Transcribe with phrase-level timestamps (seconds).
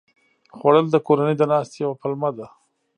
[0.55, 2.47] خوړل د کورنۍ د ناستې یوه پلمه ده